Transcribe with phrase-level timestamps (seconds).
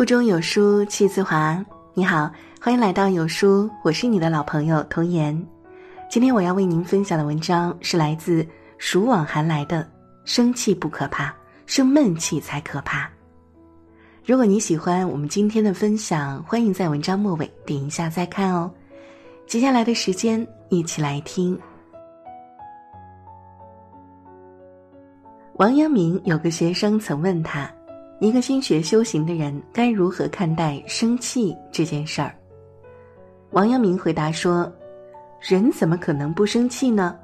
[0.00, 1.62] 腹中有书气自华。
[1.92, 5.46] 你好，欢迎来到有书，我是你的老朋友童言。
[6.08, 8.42] 今天我要为您分享的文章是来自
[8.78, 9.86] 暑往寒来的。
[10.24, 11.34] 生气不可怕，
[11.66, 13.10] 生闷气才可怕。
[14.24, 18.72] 如果你喜欢我们今天的分享，欢迎在文章末尾点一下再看哦。
[19.46, 21.60] 接下来的时间，一起来听。
[25.56, 27.70] 王阳明有个学生曾问他。
[28.20, 32.34] 一个心学修行的人该如何看待生气这件事儿？
[33.52, 34.70] 王阳明回答说
[35.40, 37.18] ：“人怎么可能不生气呢？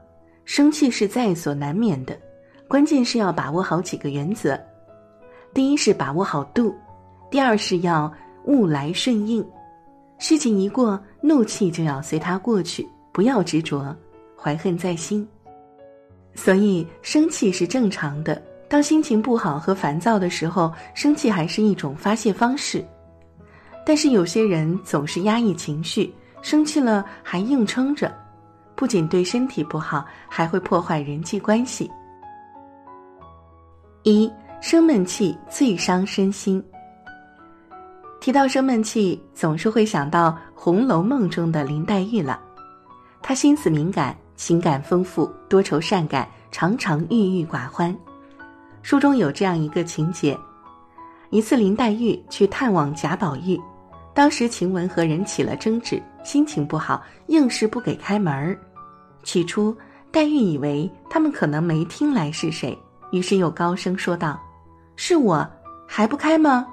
[0.47, 2.19] 生气是在所难免的，
[2.67, 4.59] 关键是要把握好几个原则。
[5.53, 6.75] 第一是把握好度，
[7.31, 8.11] 第二是要
[8.47, 9.47] 物来顺应。
[10.17, 13.95] 事情一过，怒气就要随它过去，不要执着，
[14.35, 15.29] 怀恨在心。
[16.35, 22.85] 所以生气是正常的。”当心情不好和烦躁的时候，生气还是一种发泄方式。
[23.85, 28.13] 但是有些人总是压抑情绪，生气了还硬撑着，
[28.75, 31.89] 不仅对身体不好，还会破坏人际关系。
[34.03, 36.63] 一生闷气最伤身心。
[38.21, 42.41] 提到生闷气，总是会想到《红楼梦》中的林黛玉了。
[43.23, 47.97] 她心思敏感，情感丰富，多愁善感，常常郁郁寡欢。
[48.87, 50.39] 书中有这样一个情节：
[51.31, 53.61] 一次林黛玉去探望贾宝玉，
[54.15, 58.57] 当时晴雯和人起了争执，心情不好，硬是不给开门。
[59.25, 59.77] 起初，
[60.13, 62.79] 黛玉以为他们可能没听来是谁，
[63.11, 64.41] 于是又高声说道
[64.95, 65.45] ：“是我，
[65.85, 66.65] 还不开吗？”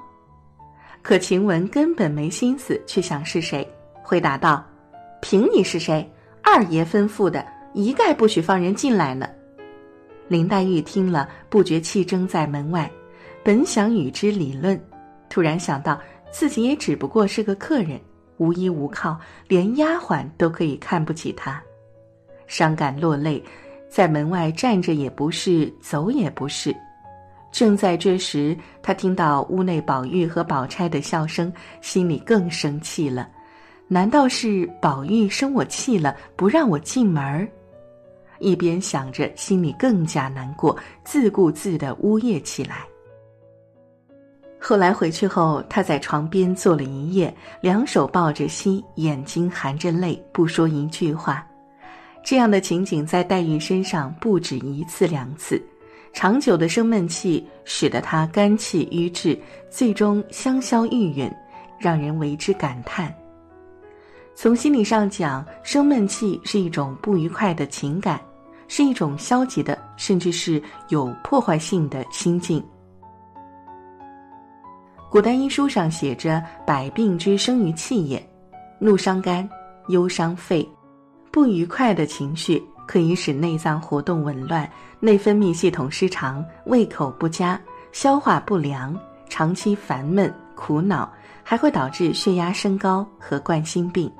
[1.02, 3.68] 可晴雯根本没心思去想是谁，
[4.04, 4.64] 回答道
[5.20, 6.08] ：“凭你是谁，
[6.44, 9.28] 二爷吩咐的，一概不许放人进来呢。”
[10.28, 12.90] 林黛玉听了，不觉气怔在门外。
[13.42, 14.80] 本想与之理论，
[15.28, 18.00] 突然想到自己也只不过是个客人，
[18.38, 21.62] 无依无靠，连丫鬟都可以看不起他，
[22.46, 23.42] 伤感落泪，
[23.90, 26.74] 在门外站着也不是，走也不是。
[27.52, 31.52] 正在这时，他听到屋内宝玉和宝钗的笑声，
[31.82, 33.28] 心里更生气了。
[33.86, 37.46] 难道是宝玉生我气了，不让我进门儿？
[38.44, 42.86] 一边想着，心里更加难过，自顾自的呜咽起来。
[44.60, 51.46] 后来回去后，他在床边坐了一夜，两手抱着膝，眼睛含着泪，不说一句话。
[52.22, 55.62] 这样的情景在黛玉身上不止一次两次，
[56.12, 59.38] 长久的生闷气使得她肝气瘀滞，
[59.68, 61.30] 最终香消玉殒，
[61.78, 63.14] 让人为之感叹。
[64.34, 68.18] 从心理上讲，生闷气是一种不愉快的情感，
[68.76, 72.60] 是一种消极的，甚至是有破坏性的心境。
[75.08, 78.28] 古代医书上写着：“百病之生于气也，
[78.80, 79.48] 怒伤肝，
[79.90, 80.68] 忧伤肺。”
[81.30, 84.68] 不愉快的情绪可以使内脏活动紊乱，
[84.98, 87.60] 内分泌系统失常，胃口不佳，
[87.92, 88.98] 消化不良，
[89.28, 91.08] 长期烦闷苦恼，
[91.44, 94.10] 还会导致血压升高和冠心病。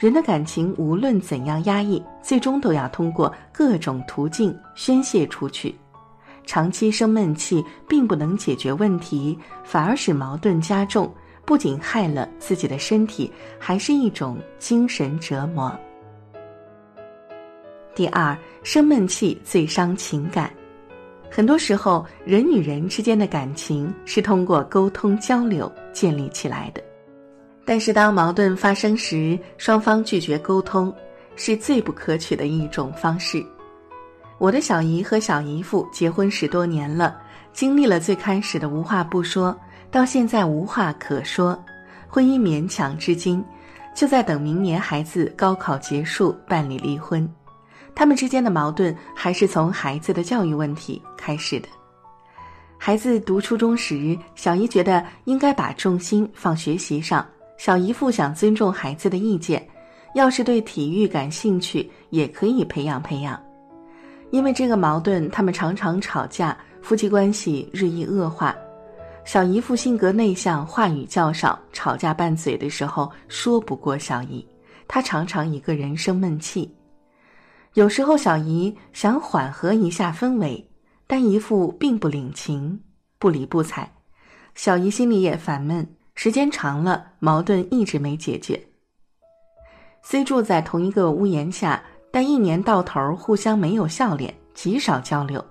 [0.00, 5.76] 人的感情无论怎样压抑，最终都要通过各种途径宣泄出去。
[6.46, 11.12] 长期生闷气，并不能解决问题，反而使矛盾加重，
[11.44, 15.70] 不仅害了自己的身体，还是一种精神折磨。
[17.94, 20.50] 第二，生闷气最伤情感。
[21.30, 26.82] 很多时候，人与人之间的感情是通过沟通交流建立起来的。
[27.70, 30.92] 但是，当矛盾发生时，双方拒绝沟通，
[31.36, 33.46] 是最不可取的一种方式。
[34.38, 37.16] 我的小姨和小姨夫结婚十多年了，
[37.52, 39.56] 经历了最开始的无话不说，
[39.88, 41.56] 到现在无话可说，
[42.08, 43.40] 婚姻勉强至今，
[43.94, 47.32] 就在等明年孩子高考结束办理离婚。
[47.94, 51.68] 他们之间的矛盾还是从孩子的教育问题开始的。
[52.76, 57.24] 孩子读初中时，小姨觉得应该把重心放学习上。
[57.60, 59.62] 小姨夫想尊重孩子的意见，
[60.14, 63.38] 要是对体育感兴趣，也可以培养培养。
[64.30, 68.56] 因为这个矛盾，他们常常吵架，夫妻关系日益恶化。
[69.26, 74.42] 小姨夫性格内向，话语较少，吵架拌嘴的时候说不过小姨，
[74.88, 76.74] 他常常一个人生闷气。
[77.74, 80.66] 有时候小姨想缓和一下氛围，
[81.06, 82.80] 但姨父并不领情，
[83.18, 83.86] 不理不睬，
[84.54, 85.86] 小姨心里也烦闷。
[86.22, 88.62] 时间长了，矛盾一直没解决。
[90.02, 95.42] 虽住在同一个屋檐下，但一年到头互相没有笑脸，极少交流。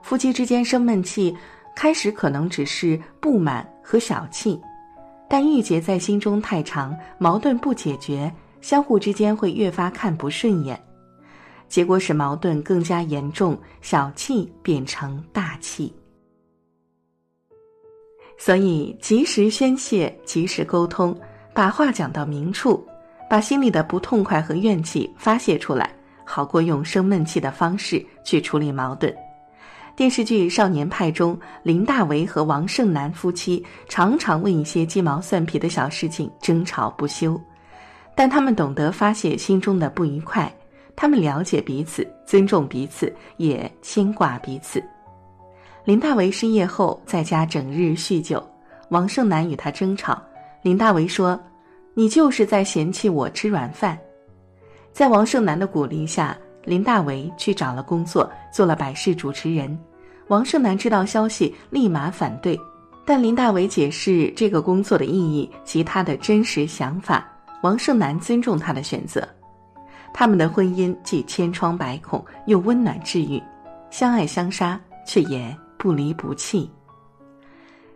[0.00, 1.36] 夫妻之间生闷气，
[1.76, 4.58] 开始可能只是不满和小气，
[5.28, 10.82] 但郁结在心中太长，矛盾不解决，相互之间会越发看不顺眼，
[11.68, 15.94] 结果使矛盾更加严重，小气变成大气。
[18.42, 21.14] 所以，及时宣泄，及时沟通，
[21.52, 22.82] 把话讲到明处，
[23.28, 25.94] 把心里的不痛快和怨气发泄出来，
[26.24, 29.14] 好过用生闷气的方式去处理矛盾。
[29.94, 37.38] 电视剧《少年派》中，林大为和王胜男夫妻常常为一些鸡毛蒜皮的小事情争吵不休，
[38.14, 40.50] 但他们懂得发泄心中的不愉快，
[40.96, 44.82] 他们了解彼此，尊重彼此，也牵挂彼此。
[45.84, 48.46] 林大为失业后在家整日酗酒，
[48.90, 50.20] 王胜男与他争吵，
[50.62, 51.40] 林大为说
[51.94, 53.98] ：“你就是在嫌弃我吃软饭。”
[54.92, 59.78] 在王胜男的鼓励下，林大为去找了工作，做了百事主持人。
[60.28, 62.60] 王胜男知道消息，立马反对，
[63.06, 67.26] 但林大为解释这个工作的意义及他的真实想法，
[67.62, 69.26] 王胜男尊重他的选择。
[70.12, 73.42] 他们的婚姻既千疮百孔，又温暖治愈，
[73.90, 76.70] 相爱相杀，却也不离不弃。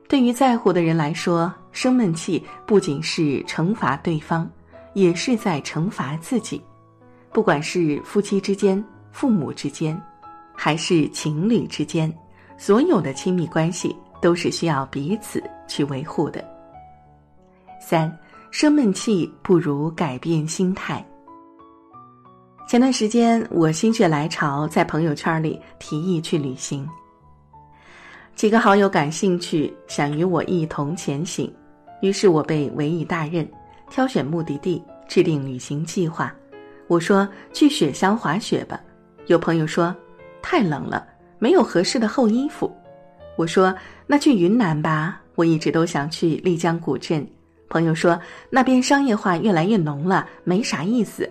[0.08, 4.50] 对于在乎的人来说，生闷气不仅是惩罚对方，
[4.94, 6.62] 也是在惩罚自己。
[7.30, 8.82] 不管是夫妻之间、
[9.12, 10.00] 父母之间，
[10.54, 12.10] 还是情侣之间。
[12.56, 16.42] 所有的亲密关系都是需要彼此去维护的。
[17.78, 18.10] 三，
[18.50, 21.04] 生闷气不如改变心态。
[22.66, 26.88] 前段时间我心血来潮，在朋友圈里提议去旅行。
[28.34, 31.50] 几个好友感兴趣，想与我一同前行，
[32.00, 33.48] 于是我被委以大任，
[33.88, 36.34] 挑选目的地，制定旅行计划。
[36.88, 38.80] 我说去雪乡滑雪吧，
[39.26, 39.94] 有朋友说
[40.42, 41.06] 太冷了。
[41.38, 42.70] 没有合适的厚衣服，
[43.36, 43.72] 我说
[44.06, 47.26] 那去云南吧，我一直都想去丽江古镇。
[47.68, 48.18] 朋友说
[48.50, 51.28] 那边商业化越来越浓了，没啥意思。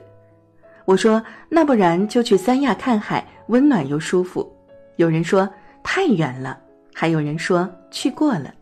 [0.86, 4.50] 我说那不然就去三亚看海，温暖又舒服。
[4.96, 5.50] 有人说
[5.84, 6.60] 太远了，
[6.94, 8.54] 还有人说去过了。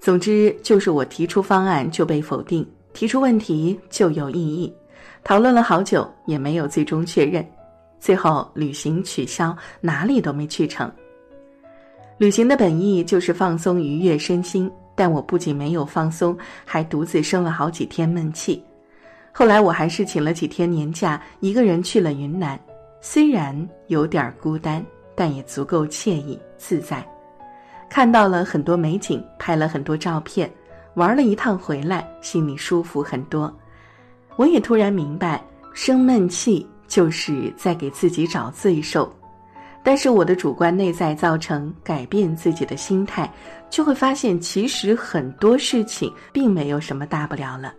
[0.00, 4.72] 总之就是我提出方案就被否定，提出问题就有异议，
[5.22, 7.46] 讨论了好久也没有最终确认。
[7.98, 10.90] 最后，旅行取消，哪里都没去成。
[12.16, 18.62] 旅行的本意就是放松、愉悦身心，但我不仅没有放松，还独自生了好几天闷气。
[19.32, 22.58] 后来，我还是请了几天年假，一个人去了云南。
[23.02, 27.06] 虽然有点孤单，但也足够惬意自在。
[27.90, 30.50] 看到了很多美景，拍了很多照片，
[30.94, 33.54] 玩了一趟回来，心里舒服很多。
[34.36, 35.44] 我也突然明白，
[35.74, 36.66] 生闷气。
[36.90, 39.08] 就是在给自己找罪受，
[39.80, 43.32] 但是我的主观内在造成改变自己的心态，
[43.70, 47.72] 就会发现其实很多事情并没有什么大不了了。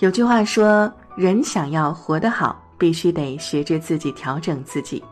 [0.00, 5.02] 有句话说，人想要活得好，必须得学着自己调整自己，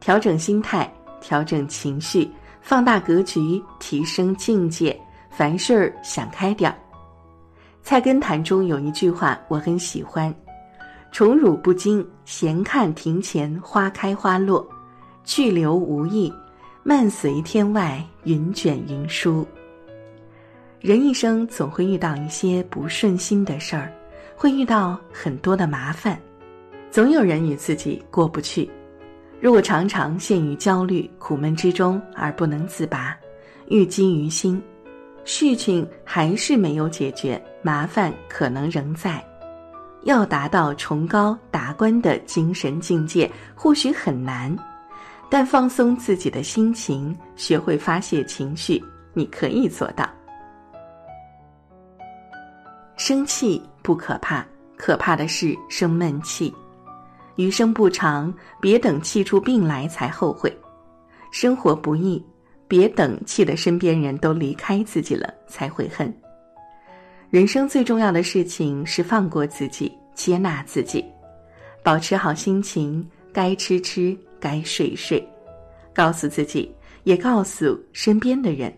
[0.00, 0.90] 调整心态，
[1.20, 2.30] 调整情绪，
[2.64, 6.78] 放大格局，提升境界，凡事想开点儿。
[7.82, 10.34] 菜根谭中有一句话，我很喜欢。
[11.12, 14.66] 宠辱不惊，闲看庭前花开花落；
[15.26, 16.32] 去留无意，
[16.82, 19.46] 漫随天外云卷云舒。
[20.80, 23.92] 人一生总会遇到一些不顺心的事儿，
[24.34, 26.18] 会遇到很多的麻烦，
[26.90, 28.70] 总有人与自己过不去。
[29.44, 33.14] 如果常常陷于焦虑、苦闷之中而不能自拔，
[33.68, 34.58] 郁积于心，
[35.26, 39.22] 事情还是没有解决，麻烦可能仍在。
[40.04, 44.56] 要达到崇高达观的精神境界，或许很难，
[45.28, 48.82] 但放松自己的心情，学会发泄情绪，
[49.12, 50.08] 你可以做到。
[52.96, 54.42] 生气不可怕，
[54.78, 56.50] 可怕的是生闷气。
[57.36, 60.56] 余生不长，别等气出病来才后悔。
[61.30, 62.24] 生活不易，
[62.68, 66.12] 别等气的身边人都离开自己了才悔恨。
[67.30, 71.04] 人生最重要的事情是放过自己，接纳自己，
[71.82, 75.26] 保持好心情，该吃吃，该睡睡，
[75.92, 76.72] 告诉自己，
[77.02, 78.72] 也告诉身边的人，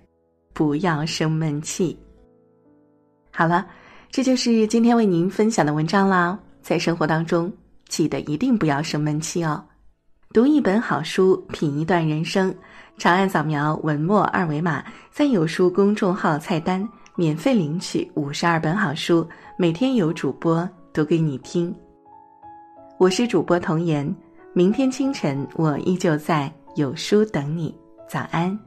[0.54, 1.94] 不要生闷气。
[3.30, 3.66] 好了，
[4.10, 6.38] 这就是今天为您分享的文章啦。
[6.62, 7.52] 在生活当中，
[7.88, 9.64] 记得一定不要生闷气哦。
[10.32, 12.54] 读一本好书，品一段人生，
[12.98, 16.86] 长按扫描文末二维码，在有书公众号菜单。
[17.18, 19.26] 免费领取五十二本好书，
[19.58, 21.74] 每天有主播读给你听。
[22.98, 24.14] 我是主播童言，
[24.52, 27.74] 明天清晨我依旧在有书等你。
[28.06, 28.58] 早安。